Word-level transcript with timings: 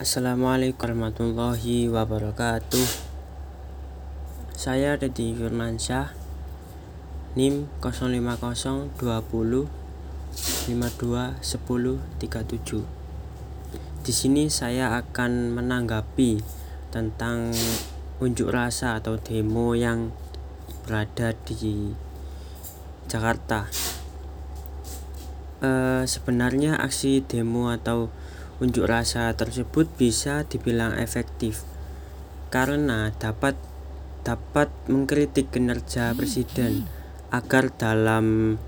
Assalamualaikum 0.00 0.80
warahmatullahi 0.96 1.92
wabarakatuh 1.92 2.88
Saya 4.56 4.96
Deddy 4.96 5.36
Firmansyah 5.36 6.16
NIM 7.36 7.68
050 7.84 8.96
20 8.96 8.96
52 8.96 9.68
10 10.72 11.36
37 12.16 12.80
Di 14.00 14.12
sini 14.16 14.48
saya 14.48 14.96
akan 15.04 15.60
menanggapi 15.60 16.40
tentang 16.88 17.52
unjuk 18.24 18.48
rasa 18.48 18.96
atau 18.96 19.20
demo 19.20 19.76
yang 19.76 20.16
berada 20.88 21.36
di 21.44 21.92
Jakarta. 23.04 23.68
E, 25.60 25.70
sebenarnya 26.08 26.80
aksi 26.80 27.20
demo 27.20 27.68
atau 27.68 28.08
Unjuk 28.60 28.84
rasa 28.84 29.32
tersebut 29.32 29.88
bisa 29.96 30.44
dibilang 30.44 30.92
efektif 31.00 31.64
karena 32.52 33.08
dapat 33.16 33.56
dapat 34.20 34.68
mengkritik 34.84 35.48
kinerja 35.48 36.12
presiden 36.12 36.84
agar 37.32 37.72
dalam 37.72 38.60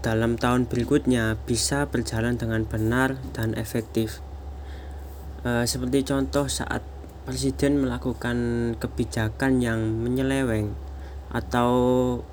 dalam 0.00 0.40
tahun 0.40 0.72
berikutnya 0.72 1.36
bisa 1.44 1.86
berjalan 1.92 2.40
dengan 2.40 2.64
benar 2.64 3.20
dan 3.36 3.52
efektif. 3.54 4.24
E, 5.44 5.68
seperti 5.68 6.02
contoh 6.08 6.48
saat 6.48 6.80
presiden 7.28 7.78
melakukan 7.78 8.72
kebijakan 8.80 9.62
yang 9.62 10.00
menyeleweng 10.00 10.74
atau 11.30 11.70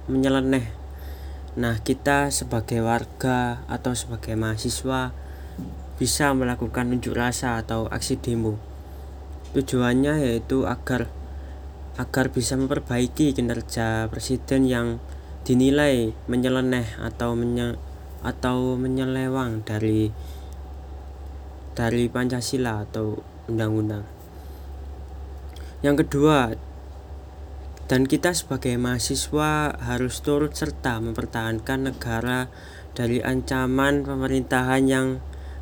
menyeleneh. 0.09 0.65
Nah, 1.59 1.77
kita 1.83 2.31
sebagai 2.33 2.81
warga 2.81 3.67
atau 3.67 3.93
sebagai 3.93 4.33
mahasiswa 4.33 5.13
bisa 5.99 6.31
melakukan 6.31 6.95
unjuk 6.95 7.11
rasa 7.11 7.59
atau 7.59 7.91
aksi 7.91 8.17
demo. 8.23 8.55
Tujuannya 9.51 10.23
yaitu 10.23 10.63
agar 10.63 11.11
agar 11.99 12.31
bisa 12.31 12.55
memperbaiki 12.55 13.35
kinerja 13.35 14.07
presiden 14.07 14.63
yang 14.63 15.03
dinilai 15.43 16.15
menyeleneh 16.31 16.95
atau 17.03 17.35
menye, 17.35 17.75
atau 18.23 18.79
menyelewang 18.79 19.67
dari 19.67 20.07
dari 21.75 22.07
Pancasila 22.07 22.87
atau 22.87 23.19
undang-undang. 23.51 24.07
Yang 25.83 26.07
kedua, 26.07 26.55
dan 27.87 28.07
kita 28.07 28.35
sebagai 28.35 28.75
mahasiswa 28.79 29.75
harus 29.75 30.19
turut 30.23 30.55
serta 30.55 30.99
mempertahankan 31.03 31.91
negara 31.91 32.47
dari 32.93 33.23
ancaman 33.23 34.03
pemerintahan 34.03 34.83
yang 34.85 35.07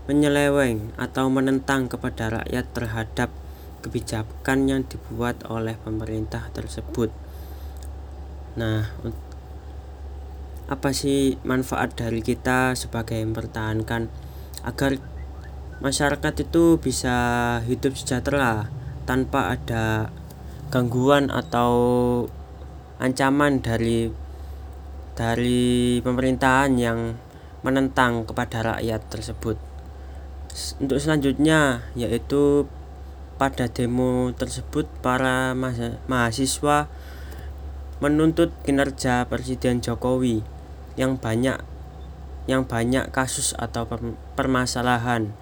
menyeleweng 0.08 0.96
atau 0.96 1.28
menentang 1.28 1.92
kepada 1.92 2.40
rakyat 2.40 2.66
terhadap 2.72 3.30
kebijakan 3.84 4.72
yang 4.72 4.82
dibuat 4.88 5.44
oleh 5.52 5.76
pemerintah 5.76 6.48
tersebut. 6.56 7.12
Nah, 8.56 8.88
apa 10.68 10.90
sih 10.96 11.36
manfaat 11.44 11.96
dari 12.00 12.24
kita 12.24 12.76
sebagai 12.76 13.20
mempertahankan 13.20 14.08
agar 14.64 15.00
masyarakat 15.84 16.34
itu 16.44 16.80
bisa 16.80 17.16
hidup 17.68 17.94
sejahtera 17.96 18.72
tanpa 19.04 19.56
ada 19.56 20.12
gangguan 20.72 21.32
atau 21.32 21.72
ancaman 23.00 23.64
dari 23.64 24.12
dari 25.16 26.00
pemerintahan 26.04 26.72
yang 26.76 27.16
menentang 27.64 28.28
kepada 28.28 28.76
rakyat 28.76 29.02
tersebut 29.08 29.67
untuk 30.82 30.98
selanjutnya 30.98 31.86
yaitu 31.94 32.66
pada 33.38 33.70
demo 33.70 34.34
tersebut 34.34 34.90
para 35.06 35.54
mahasiswa 36.10 36.90
menuntut 38.02 38.50
kinerja 38.66 39.26
Presiden 39.30 39.82
Jokowi 39.82 40.42
yang 40.98 41.18
banyak 41.18 41.62
yang 42.50 42.66
banyak 42.66 43.12
kasus 43.14 43.54
atau 43.58 43.86
permasalahan 44.34 45.36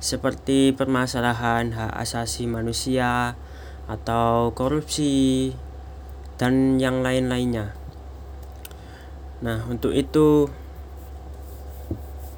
seperti 0.00 0.72
permasalahan 0.72 1.76
hak 1.76 1.92
asasi 1.92 2.48
manusia 2.48 3.36
atau 3.84 4.54
korupsi 4.56 5.52
dan 6.40 6.80
yang 6.80 7.04
lain-lainnya. 7.04 7.76
Nah, 9.44 9.68
untuk 9.68 9.92
itu 9.92 10.48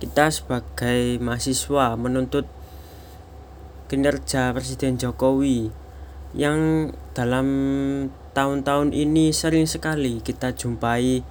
kita 0.02 0.34
sebagai 0.34 1.22
mahasiswa 1.22 1.94
menuntut 1.94 2.50
kinerja 3.86 4.50
Presiden 4.50 4.98
Jokowi 4.98 5.70
yang 6.34 6.90
dalam 7.14 7.46
tahun-tahun 8.34 8.90
ini 8.90 9.30
sering 9.30 9.70
sekali 9.70 10.18
kita 10.18 10.58
jumpai 10.58 11.22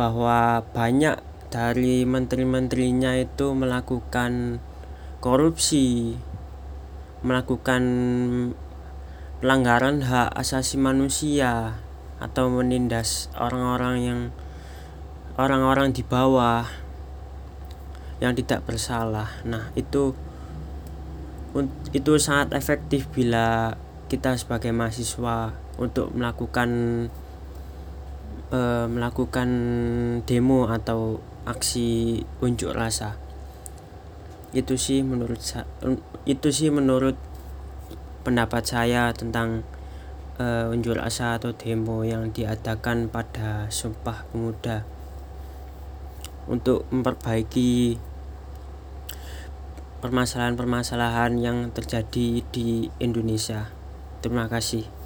bahwa 0.00 0.64
banyak 0.72 1.20
dari 1.52 2.08
menteri-menterinya 2.08 3.12
itu 3.20 3.52
melakukan 3.52 4.64
korupsi, 5.20 6.16
melakukan 7.20 7.82
pelanggaran 9.44 10.00
hak 10.00 10.32
asasi 10.32 10.80
manusia 10.80 11.76
atau 12.24 12.48
menindas 12.48 13.28
orang-orang 13.36 13.96
yang 14.00 14.20
orang-orang 15.36 15.92
di 15.92 16.00
bawah 16.00 16.87
yang 18.18 18.34
tidak 18.34 18.66
bersalah. 18.66 19.30
Nah, 19.46 19.70
itu 19.78 20.14
itu 21.90 22.12
sangat 22.20 22.54
efektif 22.54 23.08
bila 23.10 23.74
kita 24.06 24.36
sebagai 24.36 24.70
mahasiswa 24.70 25.54
untuk 25.80 26.12
melakukan 26.12 26.70
e, 28.52 28.60
melakukan 28.88 29.48
demo 30.24 30.68
atau 30.68 31.22
aksi 31.48 32.20
unjuk 32.44 32.74
rasa. 32.74 33.16
Itu 34.52 34.76
sih 34.76 35.04
menurut 35.04 35.40
itu 36.28 36.48
sih 36.52 36.68
menurut 36.68 37.16
pendapat 38.24 38.64
saya 38.64 39.12
tentang 39.16 39.64
e, 40.36 40.46
unjuk 40.68 40.96
rasa 40.96 41.40
atau 41.40 41.52
demo 41.56 42.04
yang 42.04 42.32
diadakan 42.32 43.08
pada 43.08 43.68
Sumpah 43.72 44.28
Pemuda 44.32 44.84
untuk 46.48 46.88
memperbaiki 46.88 48.00
permasalahan-permasalahan 49.98 51.38
yang 51.38 51.70
terjadi 51.74 52.42
di 52.50 52.90
Indonesia. 52.98 53.70
Terima 54.22 54.50
kasih. 54.50 54.97